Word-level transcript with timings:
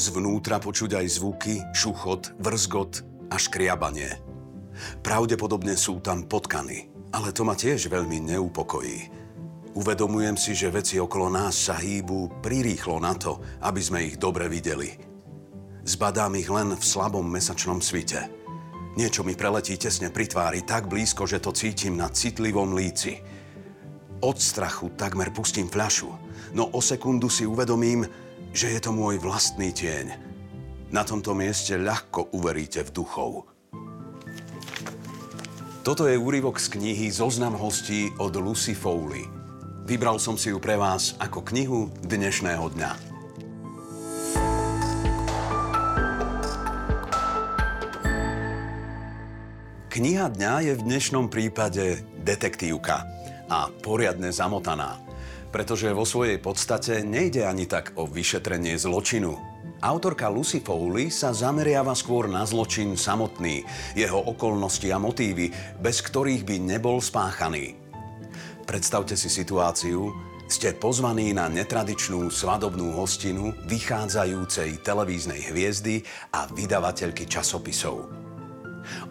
Zvnútra 0.00 0.56
počuť 0.56 0.96
aj 0.96 1.06
zvuky, 1.20 1.60
šuchot, 1.76 2.40
vrzgot 2.40 3.04
a 3.28 3.36
škriabanie. 3.36 4.16
Pravdepodobne 5.04 5.76
sú 5.76 6.00
tam 6.00 6.24
potkany, 6.24 6.88
ale 7.12 7.36
to 7.36 7.44
ma 7.44 7.52
tiež 7.52 7.92
veľmi 7.92 8.32
neupokojí. 8.32 9.12
Uvedomujem 9.76 10.40
si, 10.40 10.56
že 10.56 10.72
veci 10.72 10.96
okolo 10.96 11.28
nás 11.28 11.68
sa 11.68 11.76
hýbu 11.76 12.40
prirýchlo 12.40 12.96
na 12.96 13.12
to, 13.12 13.44
aby 13.60 13.80
sme 13.84 14.08
ich 14.08 14.16
dobre 14.16 14.48
videli. 14.48 14.88
Zbadám 15.84 16.32
ich 16.40 16.48
len 16.48 16.72
v 16.72 16.80
slabom 16.80 17.28
mesačnom 17.28 17.84
svite. 17.84 18.24
Niečo 18.96 19.20
mi 19.20 19.36
preletí 19.36 19.76
tesne 19.76 20.08
pri 20.08 20.32
tvári 20.32 20.64
tak 20.64 20.88
blízko, 20.88 21.28
že 21.28 21.44
to 21.44 21.52
cítim 21.52 22.00
na 22.00 22.08
citlivom 22.08 22.72
líci. 22.72 23.20
Od 24.24 24.36
strachu 24.40 24.96
takmer 24.96 25.28
pustím 25.28 25.68
fľašu, 25.68 26.08
no 26.56 26.72
o 26.72 26.80
sekundu 26.80 27.28
si 27.28 27.44
uvedomím, 27.44 28.08
že 28.50 28.74
je 28.74 28.80
to 28.82 28.90
môj 28.90 29.22
vlastný 29.22 29.70
tieň. 29.70 30.10
Na 30.90 31.06
tomto 31.06 31.38
mieste 31.38 31.78
ľahko 31.78 32.34
uveríte 32.34 32.82
v 32.82 32.90
duchov. 32.90 33.46
Toto 35.80 36.04
je 36.04 36.18
úryvok 36.18 36.60
z 36.60 36.76
knihy 36.76 37.08
Zoznam 37.08 37.56
hostí 37.56 38.10
od 38.20 38.36
Lucy 38.36 38.76
Foley. 38.76 39.24
Vybral 39.88 40.20
som 40.20 40.36
si 40.36 40.52
ju 40.52 40.58
pre 40.60 40.76
vás 40.76 41.16
ako 41.16 41.40
knihu 41.46 41.88
dnešného 42.04 42.66
dňa. 42.74 42.92
Kniha 49.90 50.26
dňa 50.30 50.54
je 50.70 50.72
v 50.78 50.84
dnešnom 50.86 51.26
prípade 51.26 52.06
detektívka 52.22 53.02
a 53.50 53.66
poriadne 53.82 54.30
zamotaná, 54.30 55.02
pretože 55.50 55.90
vo 55.90 56.06
svojej 56.06 56.38
podstate 56.38 57.02
nejde 57.02 57.46
ani 57.46 57.66
tak 57.66 57.94
o 57.98 58.06
vyšetrenie 58.06 58.78
zločinu. 58.78 59.36
Autorka 59.80 60.28
Lucy 60.28 60.60
Foley 60.60 61.08
sa 61.08 61.32
zameriava 61.32 61.96
skôr 61.96 62.28
na 62.28 62.44
zločin 62.44 63.00
samotný, 63.00 63.64
jeho 63.96 64.20
okolnosti 64.28 64.84
a 64.92 65.00
motívy, 65.00 65.50
bez 65.80 66.04
ktorých 66.04 66.44
by 66.44 66.56
nebol 66.60 67.00
spáchaný. 67.00 67.80
Predstavte 68.68 69.16
si 69.16 69.32
situáciu, 69.32 70.12
ste 70.50 70.76
pozvaní 70.76 71.32
na 71.32 71.48
netradičnú 71.48 72.28
svadobnú 72.28 72.92
hostinu 72.92 73.56
vychádzajúcej 73.70 74.84
televíznej 74.84 75.48
hviezdy 75.48 76.04
a 76.34 76.44
vydavateľky 76.50 77.24
časopisov. 77.24 78.10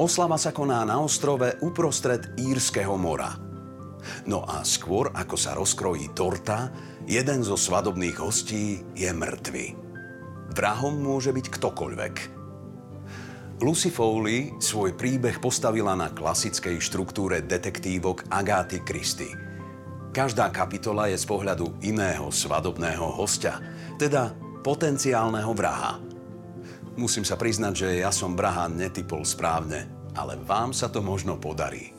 Oslava 0.00 0.40
sa 0.40 0.50
koná 0.50 0.82
na 0.82 0.98
ostrove 0.98 1.62
uprostred 1.62 2.34
Írskeho 2.40 2.96
mora. 2.98 3.45
No 4.26 4.42
a 4.46 4.62
skôr, 4.66 5.10
ako 5.14 5.36
sa 5.38 5.54
rozkrojí 5.54 6.12
torta, 6.12 6.70
jeden 7.06 7.42
zo 7.46 7.54
svadobných 7.54 8.18
hostí 8.18 8.82
je 8.92 9.10
mŕtvy. 9.10 9.66
Vrahom 10.56 10.96
môže 10.98 11.30
byť 11.30 11.46
ktokoľvek. 11.52 12.14
Lucy 13.56 13.88
Foley 13.88 14.52
svoj 14.60 14.92
príbeh 14.92 15.40
postavila 15.40 15.96
na 15.96 16.12
klasickej 16.12 16.76
štruktúre 16.76 17.40
detektívok 17.40 18.28
Agáty 18.28 18.84
Christie. 18.84 19.32
Každá 20.12 20.52
kapitola 20.52 21.08
je 21.08 21.16
z 21.16 21.24
pohľadu 21.28 21.80
iného 21.80 22.28
svadobného 22.28 23.16
hostia, 23.16 23.60
teda 23.96 24.32
potenciálneho 24.60 25.52
vraha. 25.56 26.00
Musím 26.96 27.24
sa 27.24 27.36
priznať, 27.36 27.72
že 27.76 27.88
ja 28.00 28.08
som 28.08 28.32
vraha 28.32 28.68
netypol 28.72 29.24
správne, 29.24 29.88
ale 30.16 30.40
vám 30.40 30.72
sa 30.72 30.88
to 30.88 31.04
možno 31.04 31.36
podarí. 31.36 31.92